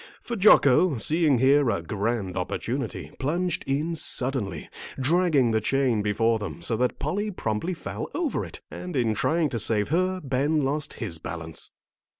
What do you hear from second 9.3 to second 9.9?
to save